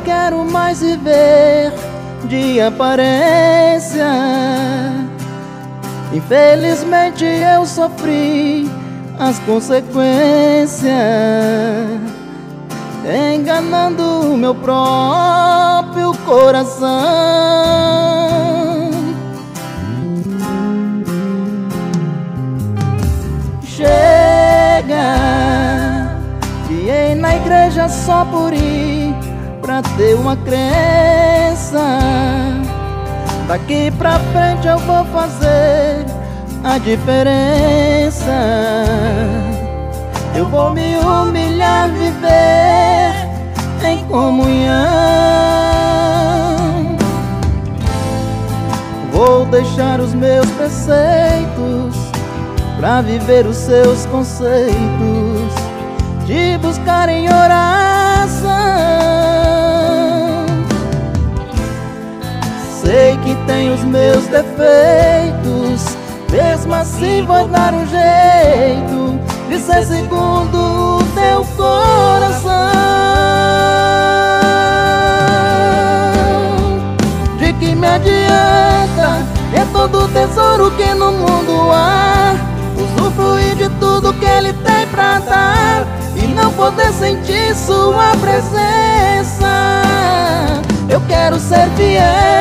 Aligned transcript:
Chega, 0.00 0.04
quero 0.04 0.44
mais 0.44 0.80
viver 0.80 1.72
de 2.24 2.60
aparência. 2.60 4.06
Infelizmente 6.12 7.24
eu 7.24 7.64
sofri 7.66 8.70
as 9.18 9.38
consequências, 9.40 10.90
enganando 13.34 14.32
o 14.32 14.36
meu 14.36 14.54
próprio 14.54 16.12
coração. 16.24 17.60
igreja 27.50 27.88
só 27.88 28.24
por 28.24 28.52
ir 28.52 28.89
pra 29.70 29.82
ter 29.96 30.14
uma 30.14 30.36
crença. 30.36 31.78
Daqui 33.46 33.92
pra 33.92 34.18
frente 34.32 34.66
eu 34.66 34.78
vou 34.78 35.04
fazer 35.04 36.06
a 36.64 36.76
diferença. 36.78 38.32
Eu 40.34 40.46
vou 40.46 40.70
me 40.70 40.96
humilhar, 40.96 41.88
viver 41.90 43.14
em 43.88 44.04
comunhão. 44.06 44.76
Vou 49.12 49.46
deixar 49.46 50.00
os 50.00 50.12
meus 50.14 50.50
preceitos 50.50 51.94
pra 52.76 53.02
viver 53.02 53.46
os 53.46 53.56
seus 53.56 54.04
conceitos 54.06 54.74
te 56.26 56.58
buscar 56.58 57.08
em 57.08 57.26
oração. 57.28 57.89
Sei 62.90 63.16
que 63.18 63.36
tem 63.46 63.72
os 63.72 63.84
meus 63.84 64.26
defeitos, 64.26 65.96
mesmo 66.28 66.74
assim 66.74 67.24
vou 67.24 67.46
dar 67.46 67.72
um 67.72 67.86
jeito 67.86 69.20
de 69.48 69.60
ser 69.60 69.84
segundo 69.86 70.98
o 70.98 71.04
teu 71.14 71.44
coração. 71.56 72.50
De 77.38 77.52
que 77.52 77.76
me 77.76 77.86
adianta 77.86 79.24
é 79.54 79.64
todo 79.72 80.06
o 80.06 80.08
tesouro 80.08 80.72
que 80.72 80.92
no 80.92 81.12
mundo 81.12 81.70
há, 81.72 82.34
usufruir 82.76 83.54
de 83.54 83.68
tudo 83.78 84.12
que 84.14 84.24
ele 84.24 84.52
tem 84.52 84.88
pra 84.88 85.20
dar 85.20 85.86
e 86.16 86.26
não 86.26 86.52
poder 86.54 86.92
sentir 86.92 87.54
sua 87.54 88.16
presença. 88.16 89.80
Eu 90.88 91.00
quero 91.02 91.38
ser 91.38 91.68
fiel, 91.76 92.39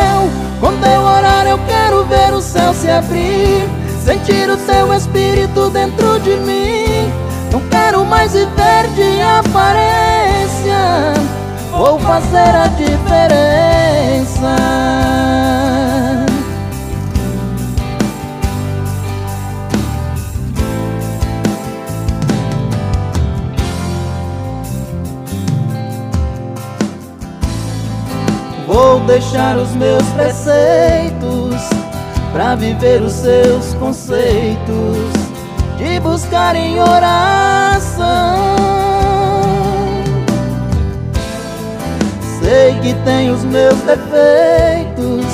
com 0.59 0.75
teu 0.77 1.01
orar 1.01 1.47
eu 1.47 1.57
quero 1.67 2.03
ver 2.05 2.33
o 2.33 2.41
céu 2.41 2.73
se 2.73 2.89
abrir, 2.89 3.67
sentir 4.03 4.49
o 4.49 4.57
teu 4.57 4.93
espírito 4.93 5.69
dentro 5.69 6.19
de 6.19 6.35
mim. 6.37 7.11
Não 7.51 7.61
quero 7.69 8.05
mais 8.05 8.33
viver 8.33 8.87
de 8.95 9.21
aparência, 9.21 11.13
vou 11.71 11.97
fazer 11.99 12.37
a 12.37 12.67
diferença. 12.67 14.55
Vou 28.81 29.01
deixar 29.01 29.57
os 29.57 29.71
meus 29.71 30.03
preceitos 30.13 31.69
Pra 32.31 32.55
viver 32.55 33.01
os 33.01 33.11
seus 33.11 33.73
conceitos 33.73 34.95
De 35.77 35.99
buscar 35.99 36.55
em 36.55 36.79
oração. 36.79 38.55
Sei 42.41 42.73
que 42.79 42.93
tem 43.03 43.31
os 43.31 43.43
meus 43.43 43.75
defeitos 43.81 45.25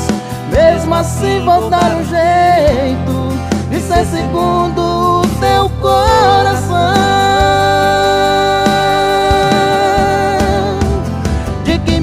Mesmo 0.52 0.96
assim 0.96 1.46
vou 1.46 1.70
dar 1.70 1.92
um 1.98 2.04
jeito 2.04 3.70
De 3.70 3.80
ser 3.80 4.06
segundo 4.08 5.22
o 5.22 5.28
teu 5.40 5.70
coração 5.80 7.05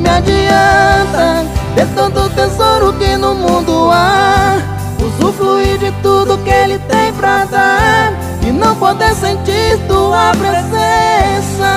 me 0.03 0.09
adianta 0.09 1.47
de 1.77 1.87
tanto 1.95 2.29
tesouro 2.31 2.93
que 2.95 3.17
no 3.17 3.35
mundo 3.35 3.89
há? 3.91 4.59
Usufruir 5.01 5.79
de 5.79 5.91
tudo 6.03 6.39
que 6.39 6.51
ele 6.51 6.79
tem 6.81 7.13
pra 7.15 7.45
dar 7.45 8.13
E 8.47 8.53
não 8.53 8.77
poder 8.77 9.13
sentir 9.15 9.79
tua 9.89 10.33
presença. 10.33 11.73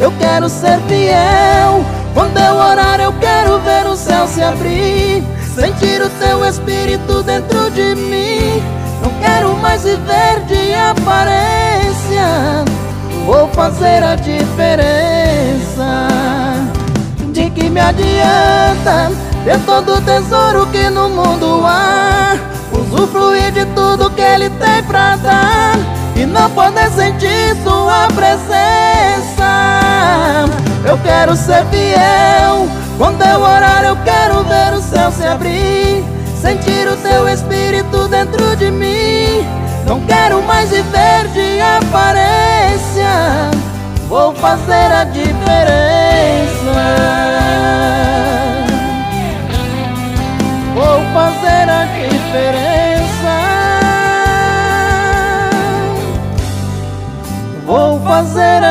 Eu 0.00 0.10
quero 0.18 0.48
ser 0.48 0.78
fiel. 0.88 1.84
Quando 2.14 2.38
eu 2.38 2.54
orar 2.54 3.00
eu 3.00 3.12
quero 3.20 3.58
ver 3.60 3.86
o 3.86 3.96
céu 3.96 4.26
se 4.26 4.42
abrir 4.42 5.22
Sentir 5.54 6.00
o 6.02 6.08
teu 6.10 6.44
espírito 6.46 7.22
dentro 7.22 7.70
de 7.70 7.94
mim. 7.94 8.62
Não 9.02 9.10
quero 9.20 9.56
mais 9.58 9.84
viver 9.84 10.40
de 10.46 10.74
aparência. 10.74 12.64
Vou 13.26 13.48
fazer 13.48 14.02
a 14.02 14.14
diferença 14.16 14.91
me 17.72 17.80
adianta 17.80 19.10
ter 19.44 19.58
todo 19.60 19.94
o 19.94 20.00
tesouro 20.02 20.66
que 20.66 20.90
no 20.90 21.08
mundo 21.08 21.62
há. 21.64 22.36
Usufruir 22.70 23.50
de 23.52 23.64
tudo 23.66 24.10
que 24.10 24.20
ele 24.22 24.48
tem 24.48 24.82
pra 24.84 25.14
dar 25.16 25.76
E 26.16 26.24
não 26.24 26.48
poder 26.50 26.90
sentir 26.90 27.54
sua 27.62 28.08
presença. 28.14 29.44
Eu 30.84 30.98
quero 30.98 31.34
ser 31.34 31.64
fiel. 31.66 32.68
Quando 32.98 33.22
eu 33.22 33.40
orar 33.40 33.84
eu 33.84 33.96
quero 34.04 34.42
ver 34.44 34.74
o 34.74 34.82
céu 34.82 35.10
se 35.10 35.26
abrir. 35.26 36.04
Sentir 36.40 36.88
o 36.88 36.96
teu 36.96 37.28
espírito 37.28 38.08
dentro 38.08 38.54
de 38.56 38.70
mim. 38.70 39.46
Não 39.86 40.00
quero 40.00 40.42
mais 40.42 40.70
viver 40.70 41.28
de 41.32 41.60
aparência. 41.60 43.50
Vou 44.08 44.34
fazer 44.34 44.92
a 44.92 45.04
diferença 45.04 45.32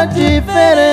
diferença 0.06 0.91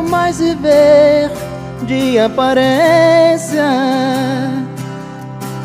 mais 0.00 0.38
viver 0.38 1.30
de 1.82 2.18
aparência. 2.18 3.66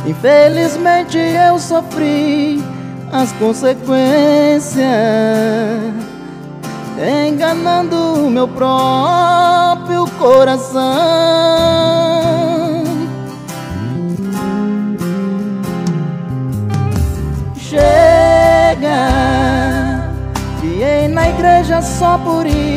Infelizmente 0.05 1.17
eu 1.17 1.59
sofri 1.59 2.63
as 3.11 3.31
consequências, 3.33 4.83
enganando 7.27 8.25
o 8.25 8.29
meu 8.29 8.47
próprio 8.47 10.07
coração. 10.17 10.81
Chega, 17.55 18.89
fiei 20.61 21.07
na 21.09 21.29
igreja 21.29 21.81
só 21.81 22.17
por 22.17 22.45
ir 22.45 22.76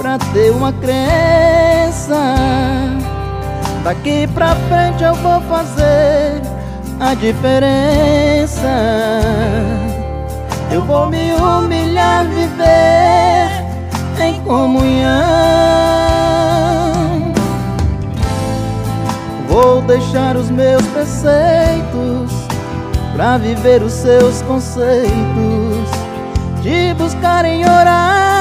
pra 0.00 0.16
ter 0.32 0.50
uma 0.50 0.72
crença. 0.72 2.16
Daqui 3.84 4.26
pra 4.28 4.56
frente 4.56 5.04
eu 5.04 5.14
vou 5.16 5.42
fazer 5.42 6.40
a 6.98 7.12
diferença. 7.12 8.66
Eu 10.72 10.82
vou 10.86 11.06
me 11.06 11.34
humilhar, 11.34 12.24
viver 12.24 13.50
em 14.24 14.40
comunhão. 14.40 15.10
Vou 19.48 19.82
deixar 19.82 20.36
os 20.36 20.48
meus 20.48 20.86
preceitos 20.86 22.30
Pra 23.12 23.36
viver 23.36 23.82
os 23.82 23.92
seus 23.92 24.40
conceitos. 24.42 25.10
De 26.62 26.94
buscar 26.94 27.44
em 27.44 27.68
oração 27.68 28.39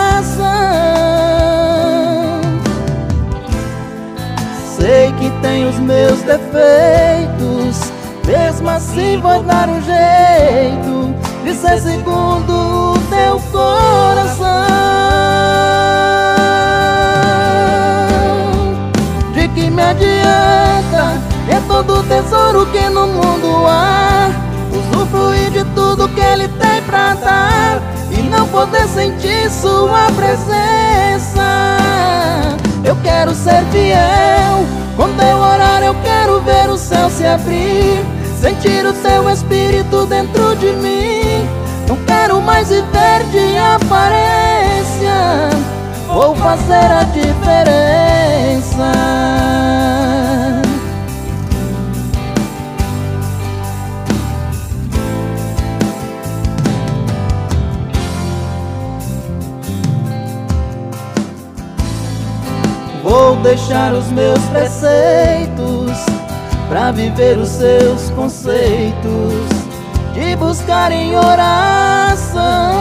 tem 5.42 5.68
os 5.68 5.80
meus 5.80 6.22
defeitos. 6.22 7.92
Mesmo 8.26 8.70
assim 8.70 9.20
vou 9.20 9.42
dar 9.42 9.68
um 9.68 9.82
jeito 9.82 11.16
De 11.44 11.52
ser 11.56 11.80
segundo 11.80 12.94
o 12.94 13.00
teu 13.10 13.40
coração. 13.52 14.46
De 19.34 19.48
que 19.48 19.70
me 19.70 19.82
adianta? 19.82 21.20
É 21.50 21.60
todo 21.68 22.04
tesouro 22.04 22.68
que 22.68 22.88
no 22.90 23.08
mundo 23.08 23.66
há. 23.68 24.30
Usufruir 24.72 25.50
de 25.50 25.64
tudo 25.74 26.08
que 26.10 26.22
ele 26.22 26.48
tem 26.48 26.82
pra 26.84 27.16
dar 27.16 27.82
E 28.12 28.22
não 28.22 28.48
poder 28.50 28.88
sentir 28.88 29.50
sua 29.50 30.12
presença. 30.12 31.78
Eu 32.84 32.96
quero 32.98 33.34
ser 33.34 33.64
fiel 33.72 34.66
eu 35.90 35.96
quero 36.04 36.40
ver 36.42 36.70
o 36.70 36.78
céu 36.78 37.10
se 37.10 37.26
abrir 37.26 38.06
Sentir 38.40 38.86
o 38.86 38.94
teu 38.94 39.30
espírito 39.30 40.06
dentro 40.06 40.56
de 40.56 40.72
mim. 40.74 41.46
Não 41.88 41.98
quero 42.06 42.40
mais 42.42 42.70
viver 42.70 43.24
de 43.32 43.58
aparência 43.58 45.50
Vou 46.08 46.36
fazer 46.36 46.92
a 46.92 47.04
diferença 47.04 48.92
Vou 63.10 63.38
deixar 63.38 63.92
os 63.94 64.12
meus 64.12 64.38
preceitos 64.50 65.98
Pra 66.70 66.92
viver 66.92 67.40
os 67.40 67.50
seus 67.50 68.12
conceitos 68.12 69.50
De 70.14 70.36
buscar 70.36 70.92
em 70.92 71.18
oração. 71.18 72.72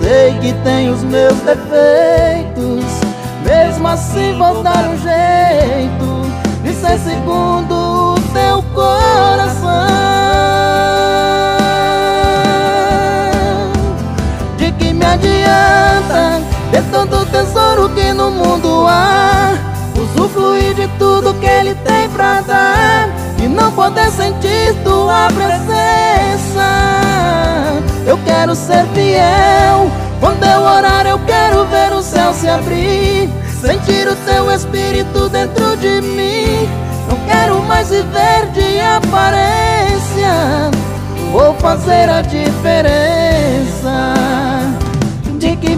Sei 0.00 0.32
que 0.40 0.54
tem 0.64 0.88
os 0.88 1.02
meus 1.02 1.36
defeitos 1.40 2.86
Mesmo 3.44 3.88
assim 3.88 4.38
vou 4.38 4.62
dar 4.62 4.88
um 4.88 4.96
jeito 4.96 6.62
De 6.62 6.72
ser 6.72 6.98
segundo 6.98 8.14
o 8.14 8.20
teu 8.32 8.62
coração 8.72 10.11
me 15.02 15.04
adianta 15.04 16.40
Ter 16.70 16.82
tanto 16.90 17.26
tesouro 17.26 17.88
que 17.90 18.12
no 18.12 18.30
mundo 18.30 18.86
há. 18.88 19.52
Usufruir 19.94 20.74
de 20.74 20.88
tudo 20.98 21.34
que 21.34 21.46
ele 21.46 21.74
tem 21.74 22.08
pra 22.10 22.40
dar 22.40 23.08
E 23.38 23.46
não 23.46 23.70
poder 23.72 24.10
sentir 24.10 24.74
tua 24.84 25.28
presença. 25.28 26.62
Eu 28.06 28.18
quero 28.24 28.54
ser 28.54 28.86
fiel 28.94 29.90
Quando 30.20 30.44
eu 30.44 30.60
orar 30.62 31.06
eu 31.06 31.18
quero 31.26 31.66
ver 31.66 31.92
o 31.92 32.02
céu 32.02 32.32
se 32.32 32.48
abrir. 32.48 33.28
Sentir 33.60 34.08
o 34.08 34.16
teu 34.16 34.50
espírito 34.50 35.28
dentro 35.28 35.76
de 35.76 36.00
mim. 36.00 36.68
Não 37.08 37.16
quero 37.26 37.62
mais 37.62 37.90
viver 37.90 38.46
de 38.52 38.80
aparência. 38.80 40.70
Vou 41.30 41.54
fazer 41.54 42.08
a 42.08 42.22
diferença. 42.22 43.12
De 44.78 44.81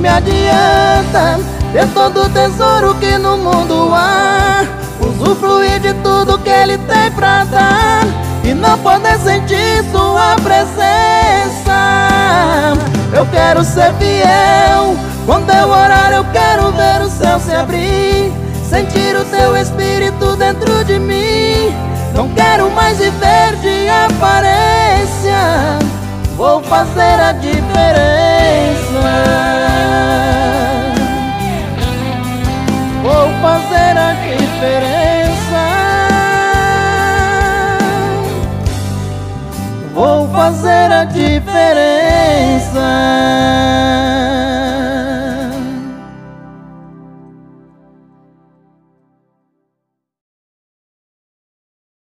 me 0.05 0.09
adianta 0.09 1.41
Ter 1.73 1.89
todo 1.95 2.25
o 2.25 2.29
tesouro 2.29 2.95
que 2.97 3.17
no 3.19 3.39
mundo 3.39 3.91
há. 3.93 4.65
Usufruir 5.01 5.81
de 5.81 5.95
tudo 5.95 6.39
que 6.39 6.51
ele 6.51 6.79
tem 6.79 7.11
pra 7.13 7.45
dar 7.45 8.05
E 8.45 8.53
não 8.53 8.79
poder 8.79 9.19
sentir 9.19 9.83
sua 9.91 10.37
presença. 10.37 11.75
Eu 13.13 13.27
quero 13.27 13.65
ser 13.65 13.93
fiel. 13.95 14.95
Quando 15.27 15.51
eu 15.51 15.69
orar 15.69 16.13
eu 16.13 16.25
quero 16.33 16.71
ver 16.73 17.01
o 17.01 17.09
céu 17.09 17.41
se 17.41 17.55
abrir 17.55 18.31
Sentir 18.69 19.17
o 19.17 19.25
teu 19.25 19.57
espírito 19.57 20.37
dentro 20.37 20.85
de 20.85 20.99
mim. 20.99 21.75
Não 22.15 22.29
quero 22.29 22.71
mais 22.71 22.99
viver 22.99 23.57
de 23.63 23.89
aparência. 23.89 25.79
Vou 26.37 26.63
fazer 26.63 27.21
a 27.21 27.33
diferença 27.33 28.34
Vou 33.03 33.31
fazer 33.43 33.97
a 33.99 34.15
diferença. 34.15 35.63
Vou 39.95 40.29
fazer 40.29 40.93
a 40.93 41.05
diferença 41.05 41.85